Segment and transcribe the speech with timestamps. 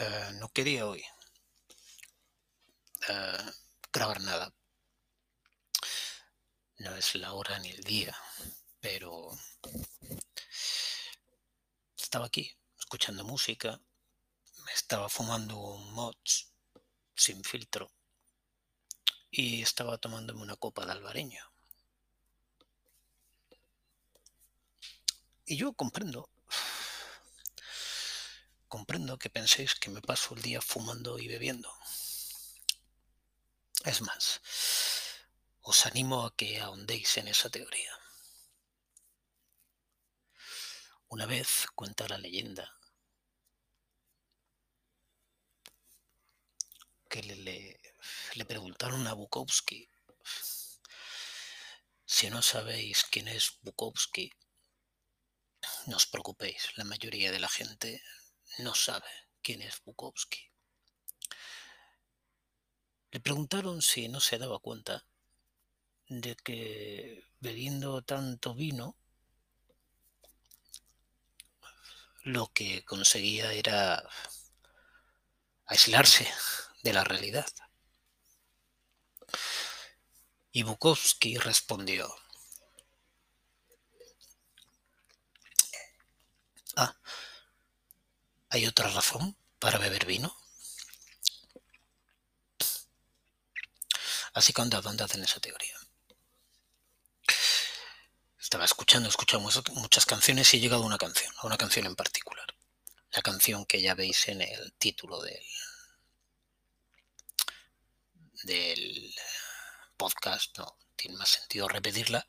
[0.00, 1.04] Eh, no quería hoy
[3.08, 3.52] eh,
[3.92, 4.54] grabar nada.
[6.78, 8.16] No es la hora ni el día,
[8.80, 9.30] pero
[11.96, 13.80] estaba aquí escuchando música,
[14.64, 16.52] me estaba fumando un mods
[17.16, 17.90] sin filtro
[19.32, 21.44] y estaba tomándome una copa de albareño.
[25.44, 26.30] Y yo comprendo
[28.68, 31.72] Comprendo que penséis que me paso el día fumando y bebiendo.
[33.84, 34.40] Es más,
[35.62, 37.98] os animo a que ahondéis en esa teoría.
[41.08, 42.78] Una vez cuenta la leyenda
[47.08, 47.80] que le,
[48.34, 49.88] le, preguntaron a Bukowski
[52.04, 54.32] si no sabéis quién es Bukowski,
[55.86, 58.02] no os preocupéis, la mayoría de la gente
[58.58, 59.08] no sabe
[59.42, 60.50] quién es Bukowski.
[63.10, 65.04] Le preguntaron si no se daba cuenta
[66.08, 68.96] de que bebiendo tanto vino,
[72.22, 74.06] lo que conseguía era
[75.66, 76.28] aislarse
[76.82, 77.48] de la realidad.
[80.52, 82.12] Y Bukowski respondió,
[86.76, 86.94] ah,
[88.50, 90.34] ¿Hay otra razón para beber vino?
[94.32, 95.76] Así que andad, andad en esa teoría.
[98.40, 101.94] Estaba escuchando, escuchamos muchas canciones y he llegado a una canción, a una canción en
[101.94, 102.46] particular.
[103.10, 105.44] La canción que ya veis en el título del,
[108.44, 109.14] del
[109.98, 112.26] podcast, no tiene más sentido repetirla,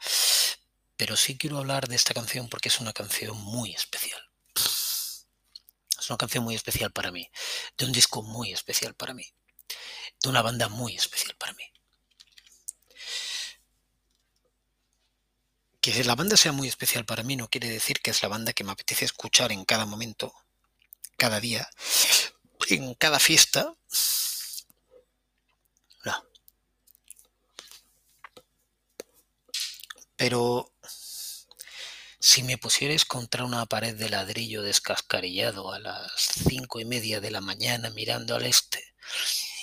[0.97, 4.29] pero sí quiero hablar de esta canción porque es una canción muy especial
[6.09, 7.29] una canción muy especial para mí,
[7.77, 9.25] de un disco muy especial para mí,
[10.21, 11.63] de una banda muy especial para mí.
[15.81, 18.53] Que la banda sea muy especial para mí no quiere decir que es la banda
[18.53, 20.33] que me apetece escuchar en cada momento,
[21.17, 21.69] cada día,
[22.67, 23.73] en cada fiesta.
[26.03, 26.25] No.
[30.17, 30.73] Pero
[32.19, 37.31] si me pusierais contra una pared de ladrillo descascarillado a las cinco y media de
[37.31, 38.93] la mañana mirando al este,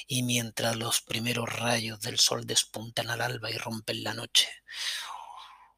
[0.07, 4.49] y mientras los primeros rayos del sol despuntan al alba y rompen la noche,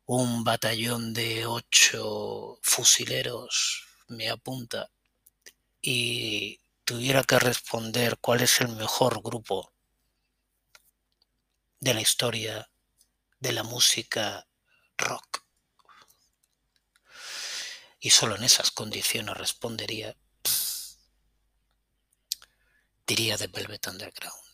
[0.06, 4.90] un batallón de ocho fusileros me apunta
[5.82, 9.72] y tuviera que responder cuál es el mejor grupo
[11.80, 12.70] de la historia
[13.40, 14.46] de la música
[14.96, 15.37] rock
[18.00, 20.16] y solo en esas condiciones respondería,
[23.06, 24.48] diría de Velvet Underground.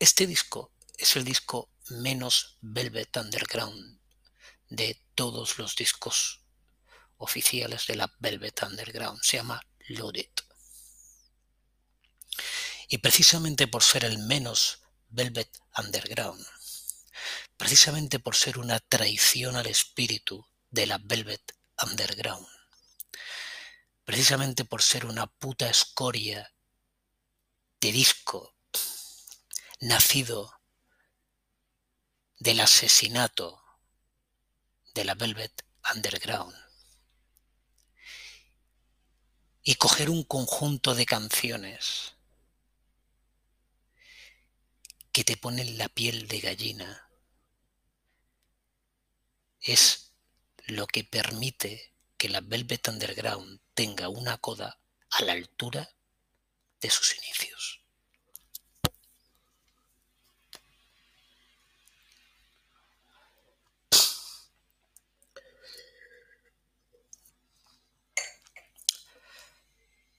[0.00, 4.00] este disco es el disco menos Velvet Underground
[4.68, 6.40] de todos los discos
[7.18, 9.20] oficiales de la Velvet Underground.
[9.22, 10.30] Se llama Loaded.
[12.92, 14.80] Y precisamente por ser el menos
[15.10, 16.44] Velvet Underground,
[17.56, 22.48] precisamente por ser una traición al espíritu de la Velvet Underground,
[24.04, 26.52] precisamente por ser una puta escoria
[27.80, 28.56] de disco
[29.78, 30.52] nacido
[32.40, 33.62] del asesinato
[34.94, 35.64] de la Velvet
[35.94, 36.56] Underground
[39.62, 42.16] y coger un conjunto de canciones
[45.12, 47.08] que te ponen la piel de gallina.
[49.60, 50.12] Es
[50.66, 54.78] lo que permite que la Velvet Underground tenga una coda
[55.10, 55.90] a la altura
[56.80, 57.80] de sus inicios.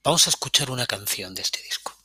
[0.04, 2.01] Vamos a escuchar una canción de este disco.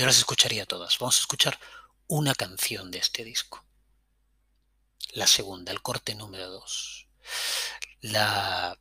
[0.00, 0.98] Yo las escucharía todas.
[0.98, 1.60] Vamos a escuchar
[2.06, 3.62] una canción de este disco.
[5.12, 7.06] La segunda, el corte número 2.
[8.00, 8.78] La,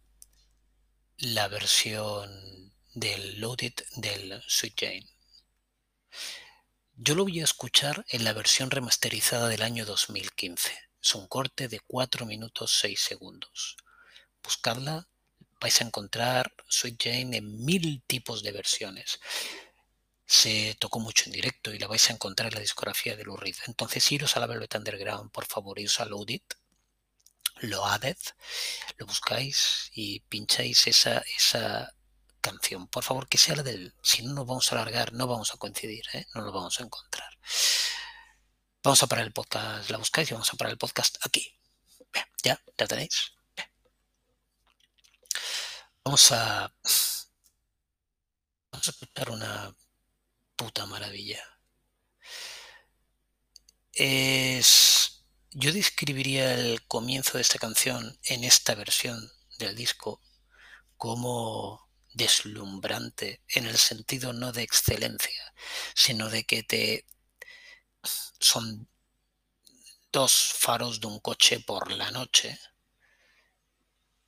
[1.18, 5.10] la versión del Loaded del Sweet Jane.
[6.96, 10.72] Yo lo voy a escuchar en la versión remasterizada del año 2015.
[11.04, 13.76] Es un corte de 4 minutos 6 segundos.
[14.42, 15.10] Buscadla,
[15.60, 19.20] vais a encontrar Sweet Jane en mil tipos de versiones
[20.30, 23.36] se tocó mucho en directo y la vais a encontrar en la discografía de Lou
[23.36, 23.56] Reed.
[23.66, 26.44] Entonces iros a la Velvet Underground, por favor, iros a Loaded,
[27.62, 28.18] Loaded,
[28.98, 31.96] lo buscáis y pincháis esa, esa
[32.42, 32.88] canción.
[32.88, 33.96] Por favor, que sea la del...
[34.04, 36.28] Si no nos vamos a alargar, no vamos a coincidir, ¿eh?
[36.36, 37.36] no lo vamos a encontrar.
[38.84, 41.58] Vamos a parar el podcast, la buscáis y vamos a parar el podcast aquí.
[42.44, 43.34] ya, ya tenéis.
[46.04, 46.72] Vamos a...
[48.72, 49.76] Vamos a escuchar una
[50.60, 51.42] puta maravilla.
[53.94, 55.24] Es...
[55.52, 60.22] Yo describiría el comienzo de esta canción en esta versión del disco
[60.98, 65.54] como deslumbrante en el sentido no de excelencia,
[65.96, 67.06] sino de que te
[68.40, 68.90] son
[70.12, 72.60] dos faros de un coche por la noche.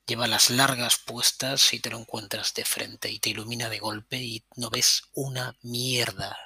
[0.06, 4.16] Lleva las largas puestas y te lo encuentras de frente y te ilumina de golpe
[4.16, 6.36] y no ves una mierda.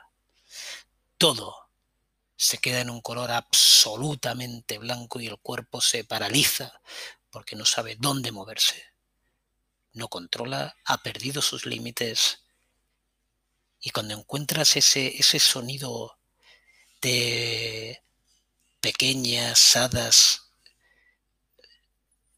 [1.19, 1.69] Todo
[2.37, 6.81] se queda en un color absolutamente blanco y el cuerpo se paraliza
[7.31, 8.85] porque no sabe dónde moverse.
[9.94, 12.43] No controla, ha perdido sus límites
[13.81, 16.19] y cuando encuentras ese, ese sonido
[17.00, 18.02] de
[18.81, 20.46] pequeñas hadas,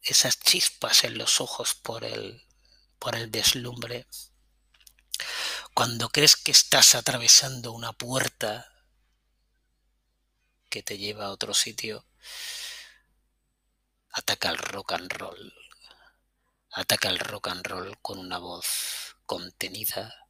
[0.01, 2.45] esas chispas en los ojos por el,
[2.99, 4.07] por el deslumbre.
[5.73, 8.69] Cuando crees que estás atravesando una puerta
[10.69, 12.05] que te lleva a otro sitio,
[14.11, 15.53] ataca el rock and roll.
[16.71, 20.27] Ataca el rock and roll con una voz contenida,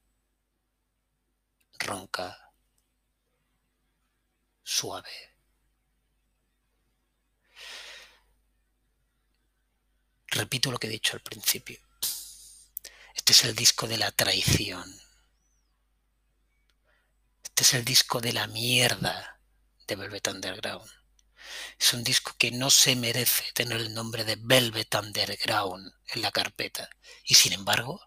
[1.78, 2.54] ronca,
[4.64, 5.29] suave.
[10.40, 11.78] Repito lo que he dicho al principio.
[13.14, 14.90] Este es el disco de la traición.
[17.44, 19.42] Este es el disco de la mierda
[19.86, 20.90] de Velvet Underground.
[21.78, 26.32] Es un disco que no se merece tener el nombre de Velvet Underground en la
[26.32, 26.90] carpeta.
[27.26, 28.00] Y sin embargo,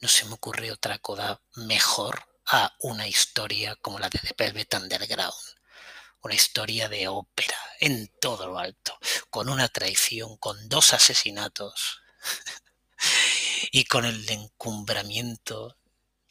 [0.00, 5.59] no se me ocurre otra cosa mejor a una historia como la de Velvet Underground.
[6.22, 8.98] Una historia de ópera en todo lo alto,
[9.30, 12.02] con una traición, con dos asesinatos
[13.72, 15.78] y con el encumbramiento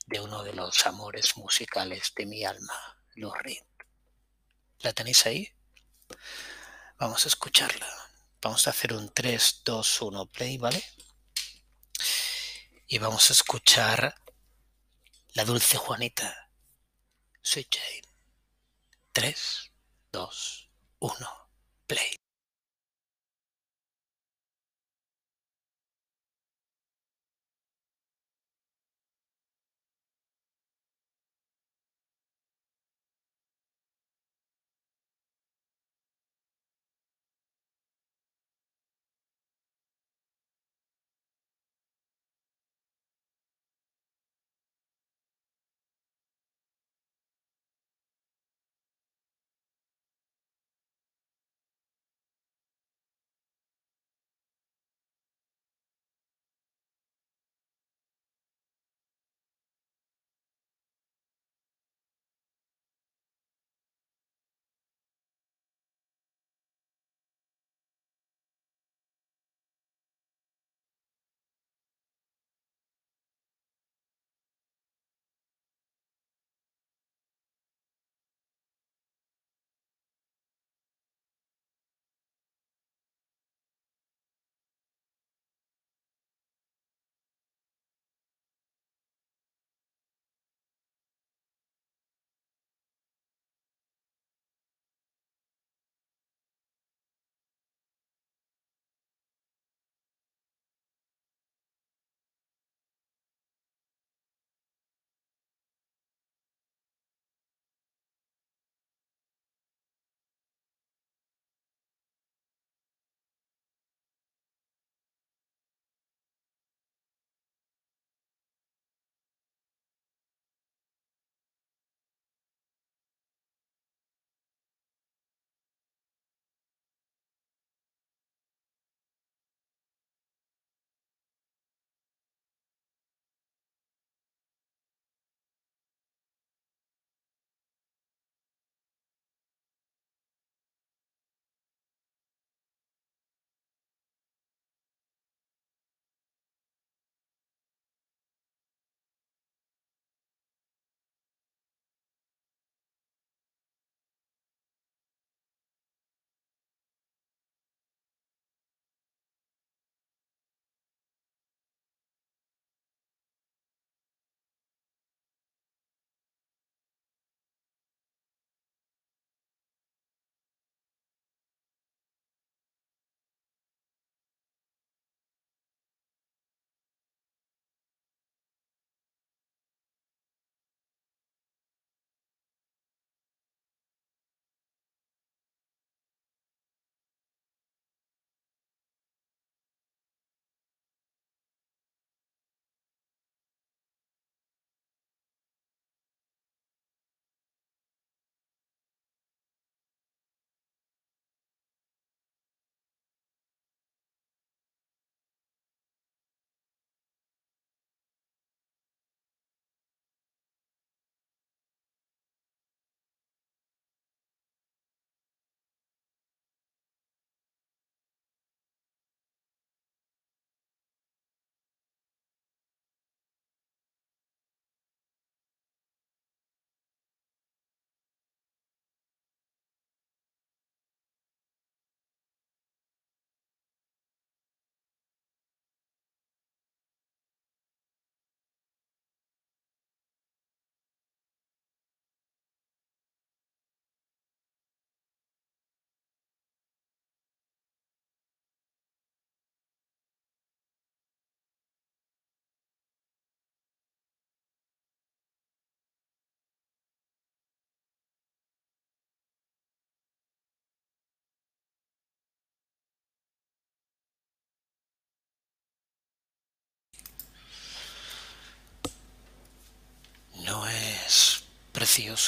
[0.05, 3.31] de uno de los amores musicales de mi alma, Lou
[4.79, 5.51] ¿La tenéis ahí?
[6.97, 7.87] Vamos a escucharla.
[8.41, 10.83] Vamos a hacer un 3, 2, 1 play, ¿vale?
[12.87, 14.15] Y vamos a escuchar
[15.33, 16.49] la dulce Juanita.
[17.41, 18.01] Soy Jane.
[19.11, 19.68] 3,
[20.11, 20.27] 2,
[21.01, 21.11] 1,
[21.87, 22.28] play.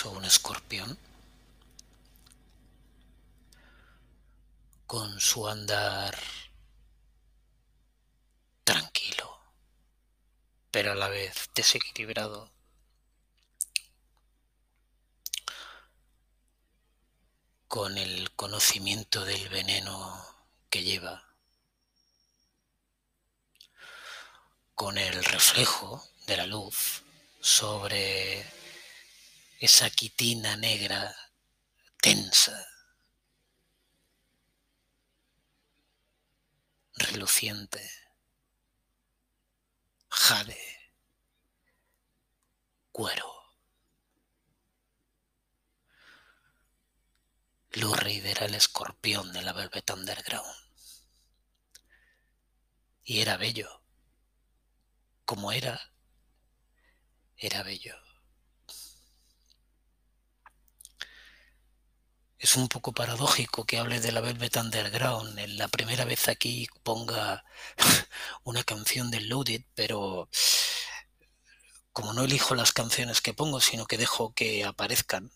[0.05, 0.97] Un escorpión
[4.87, 6.17] con su andar
[8.63, 9.39] tranquilo,
[10.71, 12.49] pero a la vez desequilibrado.
[17.67, 20.25] con el conocimiento del veneno
[20.69, 21.23] que lleva,
[24.75, 27.03] con el reflejo de la luz
[27.39, 28.60] sobre
[29.61, 31.15] esa quitina negra
[32.01, 32.67] tensa,
[36.95, 37.87] reluciente,
[40.09, 40.57] jade,
[42.91, 43.31] cuero.
[47.73, 50.55] Lou Reed era el escorpión de la Velvet Underground.
[53.03, 53.83] Y era bello.
[55.23, 55.79] Como era,
[57.37, 58.10] era bello.
[62.41, 65.37] Es un poco paradójico que hable de la Velvet Underground.
[65.37, 67.45] En la primera vez aquí ponga
[68.43, 70.27] una canción de Loaded, pero
[71.93, 75.31] como no elijo las canciones que pongo, sino que dejo que aparezcan,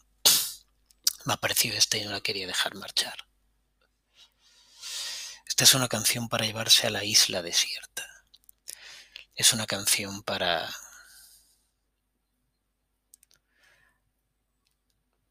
[1.26, 3.28] me ha parecido esta y no la quería dejar marchar.
[5.48, 8.26] Esta es una canción para llevarse a la isla desierta.
[9.36, 10.76] Es una canción para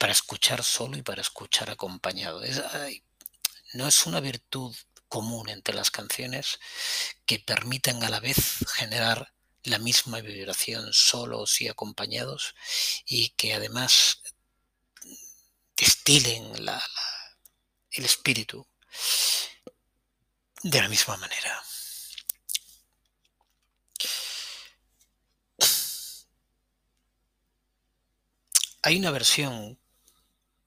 [0.05, 2.43] para escuchar solo y para escuchar acompañado.
[3.73, 4.77] no es una virtud
[5.09, 6.61] común entre las canciones
[7.25, 8.37] que permitan a la vez
[8.75, 9.33] generar
[9.63, 12.55] la misma vibración solos y acompañados
[13.07, 14.21] y que además
[15.75, 16.53] destilen
[17.91, 18.67] el espíritu
[20.65, 21.65] de la misma manera.
[28.83, 29.81] Hay una versión,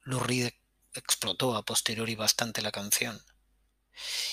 [0.07, 0.53] Lou Reed
[0.93, 3.21] explotó a posteriori bastante la canción.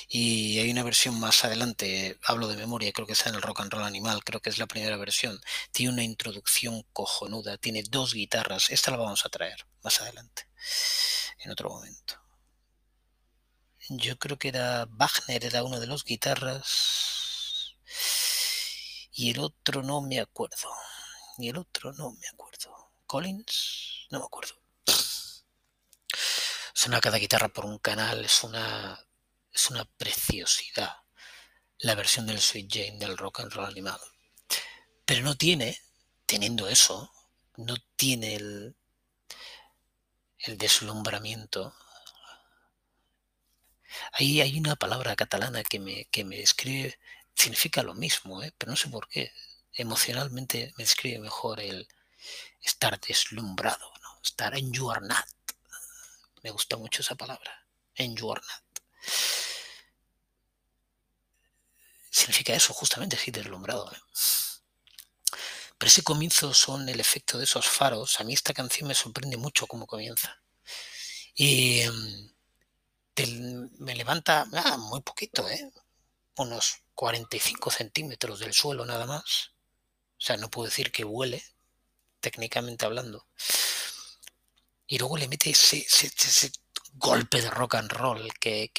[0.08, 3.62] Y hay una versión más adelante, hablo de memoria, creo que está en el Rock
[3.62, 5.40] and Roll Animal, creo que es la primera versión.
[5.72, 8.70] Tiene una introducción cojonuda, tiene dos guitarras.
[8.70, 10.48] Esta la vamos a traer más adelante,
[11.40, 12.20] en otro momento.
[13.88, 17.74] Yo creo que era Wagner, era uno de los guitarras.
[19.10, 20.70] Y el otro no me acuerdo.
[21.38, 22.92] Y el otro no me acuerdo.
[23.06, 24.63] Collins, no me acuerdo.
[26.84, 29.02] Suena cada guitarra por un canal, es una
[29.50, 30.98] es una preciosidad
[31.78, 34.04] la versión del Sweet Jane del rock and roll animado.
[35.06, 35.80] Pero no tiene,
[36.26, 37.10] teniendo eso,
[37.56, 38.76] no tiene el,
[40.40, 41.74] el deslumbramiento.
[44.12, 46.98] Ahí hay una palabra catalana que me, que me describe,
[47.34, 48.52] significa lo mismo, ¿eh?
[48.58, 49.32] pero no sé por qué.
[49.72, 51.88] Emocionalmente me describe mejor el
[52.60, 54.20] estar deslumbrado, ¿no?
[54.22, 55.43] estar enjuarnat.
[56.44, 58.64] Me gusta mucho esa palabra, enjuarnat
[62.14, 63.90] significa eso, justamente, sí, deslumbrado.
[65.76, 68.20] Pero ese comienzo son el efecto de esos faros.
[68.20, 70.40] A mí esta canción me sorprende mucho cómo comienza.
[71.34, 72.30] Y em,
[73.78, 75.72] me levanta ah, muy poquito, ¿eh?
[76.36, 79.52] unos 45 centímetros del suelo nada más.
[80.16, 81.44] O sea, no puedo decir que huele,
[82.20, 83.26] técnicamente hablando.
[84.86, 85.86] Y luego le mete ese,
[86.94, 88.70] golpe de rock and roll que,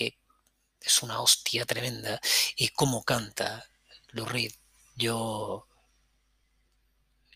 [0.81, 2.19] es una hostia tremenda.
[2.55, 3.65] Y cómo canta
[4.09, 4.53] Lou Reed.
[4.95, 5.67] Yo,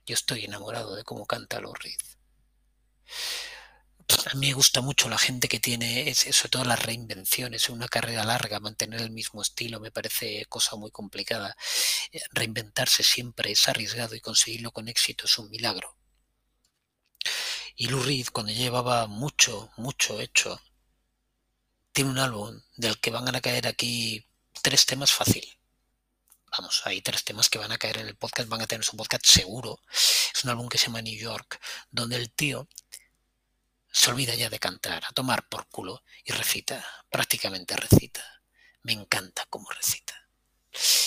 [0.06, 2.00] yo estoy enamorado de cómo canta Lou Reed.
[4.32, 8.26] A mí me gusta mucho la gente que tiene, sobre todo las reinvenciones, una carrera
[8.26, 11.56] larga, mantener el mismo estilo me parece cosa muy complicada.
[12.12, 15.99] Eh, reinventarse siempre es arriesgado y conseguirlo con éxito es un milagro.
[17.82, 20.62] Y Lou Reed, cuando llevaba mucho, mucho hecho,
[21.94, 24.28] tiene un álbum del que van a caer aquí
[24.62, 25.48] tres temas fácil.
[26.52, 28.98] Vamos, hay tres temas que van a caer en el podcast, van a tener su
[28.98, 29.80] podcast seguro.
[29.90, 31.58] Es un álbum que se llama New York,
[31.90, 32.68] donde el tío
[33.90, 38.44] se olvida ya de cantar, a tomar por culo y recita, prácticamente recita.
[38.84, 40.28] Me encanta cómo recita.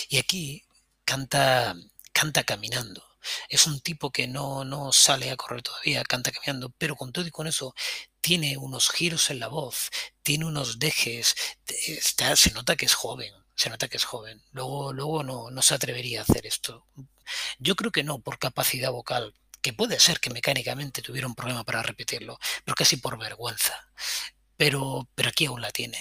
[0.09, 0.65] Y aquí
[1.05, 1.77] canta,
[2.15, 3.12] canta caminando.
[3.49, 7.27] Es un tipo que no, no sale a correr todavía, canta caminando, pero con todo
[7.27, 7.75] y con eso
[8.21, 9.91] tiene unos giros en la voz,
[10.23, 11.35] tiene unos dejes,
[11.87, 14.43] está, se nota que es joven, se nota que es joven.
[14.53, 16.87] Luego, luego no, no se atrevería a hacer esto.
[17.59, 21.65] Yo creo que no, por capacidad vocal, que puede ser que mecánicamente tuviera un problema
[21.65, 23.75] para repetirlo, pero casi por vergüenza.
[24.57, 25.99] Pero, pero aquí aún la tiene,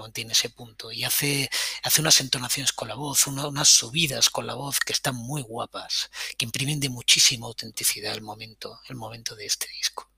[0.00, 1.50] mantiene ese punto y hace,
[1.82, 6.10] hace unas entonaciones con la voz, unas subidas con la voz que están muy guapas,
[6.36, 10.10] que imprimen de muchísima autenticidad el momento, el momento de este disco.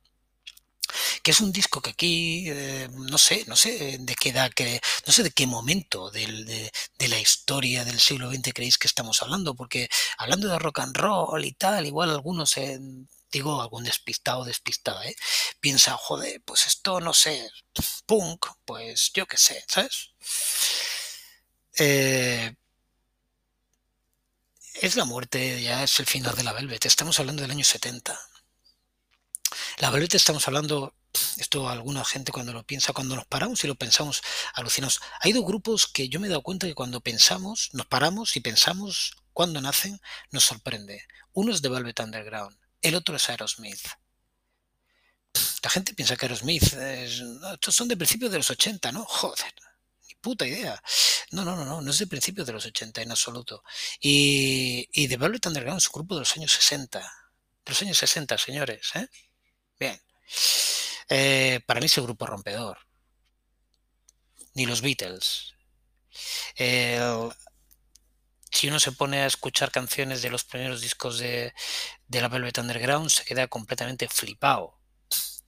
[1.22, 4.81] Que es un disco que aquí eh, no sé, no sé de qué edad, que,
[5.07, 9.55] no sé de qué momento de, la historia del siglo XX creéis que estamos hablando,
[9.55, 12.57] porque hablando de rock and roll y tal, igual algunos,
[13.31, 15.16] digo, algún despistado despistada, ¿eh?
[15.61, 17.51] piensa, joder, pues esto no sé,
[18.07, 20.12] punk, pues yo qué sé, ¿sabes?
[21.79, 22.55] Eh,
[24.75, 26.87] es la muerte, ya es el final de la Velvet.
[26.87, 28.19] Estamos hablando del año 70.
[29.79, 30.95] La Velvet estamos hablando
[31.38, 34.23] esto alguna gente cuando lo piensa, cuando nos paramos y lo pensamos,
[34.55, 35.01] alucinamos.
[35.21, 38.40] Hay dos grupos que yo me he dado cuenta que cuando pensamos, nos paramos y
[38.40, 41.05] pensamos cuando nacen, nos sorprende.
[41.33, 43.87] Uno es de Velvet Underground, el otro es Aerosmith.
[45.62, 49.05] La gente piensa que Aerosmith es, estos son de principios de los 80, ¿no?
[49.05, 49.53] Joder,
[50.09, 50.83] ni puta idea.
[51.33, 53.62] No, no, no, no, no es de principios de los 80 en absoluto.
[54.01, 56.99] Y, y The Velvet Underground es un grupo de los años 60.
[56.99, 59.09] De los años 60, señores, ¿eh?
[59.79, 60.01] Bien.
[61.09, 62.79] Eh, para mí es el grupo rompedor.
[64.55, 65.55] Ni los Beatles.
[68.50, 71.54] Si uno se pone a escuchar canciones de los primeros discos de,
[72.08, 74.78] la Velvet Underground, se queda completamente flipado.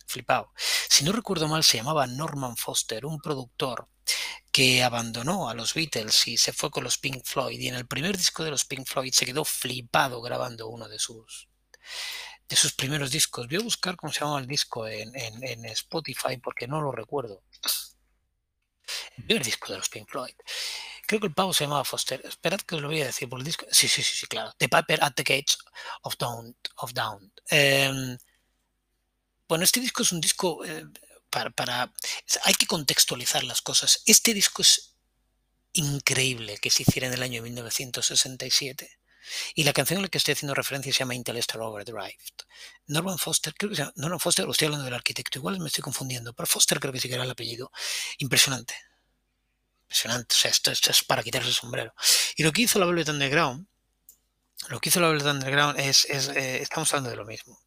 [0.07, 0.53] Flipado.
[0.89, 3.89] Si no recuerdo mal, se llamaba Norman Foster, un productor
[4.53, 7.59] que abandonó a los Beatles y se fue con los Pink Floyd.
[7.59, 10.99] Y en el primer disco de los Pink Floyd se quedó flipado grabando uno de
[10.99, 11.49] sus,
[12.49, 13.49] de sus primeros discos.
[13.49, 15.15] Voy a buscar cómo se llamaba el disco en,
[15.67, 17.43] Spotify porque no lo recuerdo.
[19.17, 20.35] El primer disco de los Pink Floyd.
[21.13, 22.23] Creo que el pavo se llamaba Foster.
[22.25, 23.67] Esperad que os lo voy a decir por el disco.
[23.71, 24.55] Sí, sí, sí, sí, claro.
[24.57, 25.59] The Piper at the Gates
[26.01, 26.57] of Down.
[26.77, 27.31] Of Down.
[27.51, 28.17] Em,
[29.47, 30.87] bueno, este disco es un disco eh,
[31.29, 31.93] para, para...
[32.45, 34.03] Hay que contextualizar las cosas.
[34.07, 34.95] Este disco es
[35.75, 38.99] increíble que se hiciera en el año 1967
[39.55, 42.17] y la canción a la que estoy haciendo referencia se llama Intellectual Overdrive.
[42.87, 45.67] Norman Foster, creo que se llama, Norman Foster, o estoy hablando del arquitecto, igual me
[45.67, 47.71] estoy confundiendo, pero Foster creo que sí que era el apellido.
[48.17, 48.75] Impresionante.
[49.93, 50.35] Impresionante.
[50.35, 51.95] O sea, esto, es para quitarse el sombrero.
[52.37, 53.67] Y lo que hizo la Velvet Underground,
[54.69, 57.61] lo que hizo la Velvet Underground es, eh, estamos hablando de lo mismo.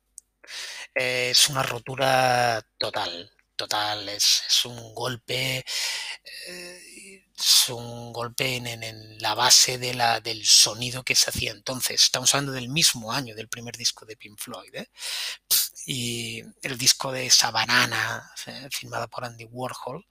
[0.95, 5.63] es una rotura total, total, es, un golpe.
[6.47, 12.01] Eh, es un golpe en, la base de la, del sonido que se hacía entonces.
[12.01, 14.73] Estamos hablando del mismo año del primer disco de Pink Floyd.
[14.73, 14.89] ¿eh?
[15.85, 18.67] Y el disco de esa banana, ¿eh?
[18.71, 20.07] filmada por Andy Warhol,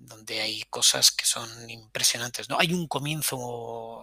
[0.00, 2.48] donde hay cosas que son impresionantes.
[2.48, 2.58] ¿no?
[2.58, 4.02] Hay un comienzo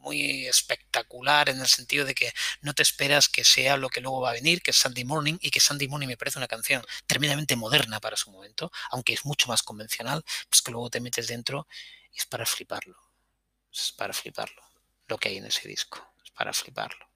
[0.00, 4.20] muy espectacular en el sentido de que no te esperas que sea lo que luego
[4.20, 6.84] va a venir, que es Sunday Morning, y que Sunday Morning me parece una canción
[7.06, 11.28] tremendamente moderna para su momento, aunque es mucho más convencional, pues que luego te metes
[11.28, 11.66] dentro
[12.12, 12.96] y es para fliparlo.
[13.72, 14.62] Es para fliparlo.
[15.06, 16.14] Lo que hay en ese disco.
[16.24, 17.08] Es para fliparlo.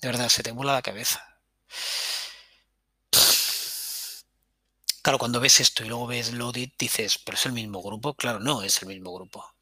[0.00, 1.40] De verdad, se te vuela la cabeza.
[5.06, 8.14] Claro, cuando ves esto y luego ves Loaded, dices, pero es el mismo grupo.
[8.14, 9.54] Claro, no es el mismo grupo.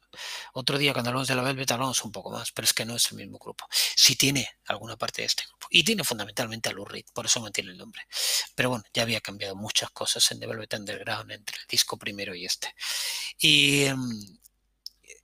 [0.53, 2.95] Otro día, cuando hablamos de la Velvet, hablamos un poco más, pero es que no
[2.95, 3.67] es el mismo grupo.
[3.69, 5.67] Sí tiene alguna parte de este grupo.
[5.69, 8.07] Y tiene fundamentalmente a Lou Reed, por eso mantiene el nombre.
[8.55, 12.33] Pero bueno, ya había cambiado muchas cosas en The Velvet Underground entre el disco primero
[12.33, 12.73] y este.
[13.37, 13.99] Y, em,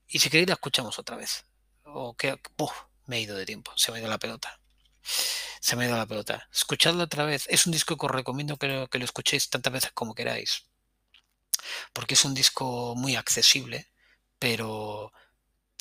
[0.07, 1.45] si queréis, la escuchamos otra vez.
[1.85, 2.39] O que,
[3.07, 4.59] me he ido de tiempo, se me ha ido la pelota.
[5.61, 6.49] Se me ha ido la pelota.
[6.53, 7.45] Escuchadlo otra vez.
[7.49, 10.65] Es un disco que os recomiendo que que lo escuchéis tantas veces como queráis.
[11.93, 13.91] Porque es un disco muy accesible
[14.41, 15.13] pero,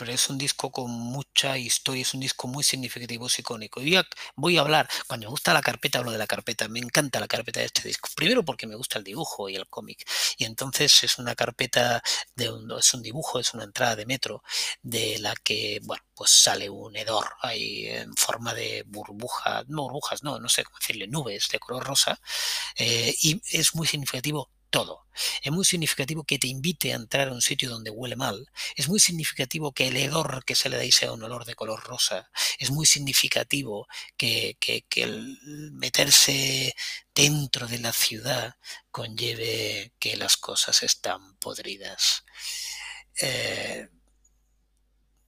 [0.00, 3.82] pero es un disco con mucha historia, es un disco muy significativo, es icónico.
[3.82, 4.00] Y
[4.34, 7.28] voy a hablar, cuando me gusta la carpeta, hablo de la carpeta, me encanta la
[7.28, 8.08] carpeta de este disco.
[8.16, 10.08] Primero porque me gusta el dibujo y el cómic.
[10.38, 12.02] Y entonces es una carpeta,
[12.34, 14.42] de un, es un dibujo, es una entrada de metro,
[14.80, 20.22] de la que, bueno, pues sale un hedor ahí en forma de burbuja, no burbujas,
[20.22, 22.18] no, no sé cómo decirle, nubes de color rosa.
[22.76, 25.06] Eh, y es muy significativo todo.
[25.42, 28.50] Es muy significativo que te invite a entrar a un sitio donde huele mal.
[28.76, 31.82] Es muy significativo que el hedor que se le da sea un olor de color
[31.82, 32.30] rosa.
[32.58, 34.56] Es muy significativo que,
[34.96, 35.38] el
[35.72, 36.74] meterse
[37.14, 38.56] dentro de la ciudad
[38.90, 42.24] conlleve que las cosas están podridas.
[43.20, 43.88] Eh,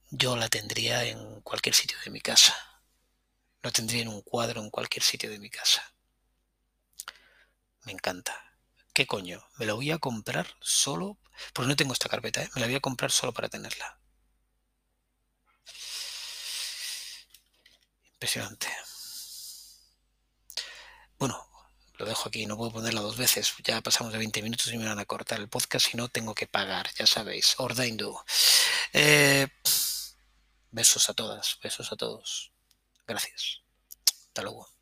[0.09, 2.55] yo la tendría en cualquier sitio de mi casa.
[3.61, 5.93] Lo tendría en un cuadro en cualquier sitio de mi casa.
[7.85, 8.52] Me encanta.
[8.93, 9.43] ¿Qué coño?
[9.57, 11.17] Me la voy a comprar solo.
[11.53, 12.49] Pues no tengo esta carpeta, ¿eh?
[12.55, 13.99] Me la voy a comprar solo para tenerla.
[18.13, 18.67] Impresionante.
[21.17, 21.47] Bueno,
[21.97, 23.53] lo dejo aquí, no puedo ponerla dos veces.
[23.63, 26.35] Ya pasamos de 20 minutos y me van a cortar el podcast si no tengo
[26.35, 27.55] que pagar, ya sabéis.
[27.57, 28.15] Ordaindu.
[28.93, 29.47] Eh,
[30.71, 32.51] besos a todas, besos a todos.
[33.07, 33.61] Gracias.
[34.27, 34.72] Hasta luego.